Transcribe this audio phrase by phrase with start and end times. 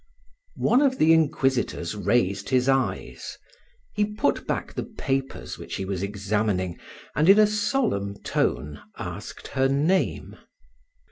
[0.55, 3.37] One of the inquisitors raised his eyes;
[3.93, 6.79] he put back the papers which he was examining,
[7.15, 10.37] and in a solemn tone asked her name.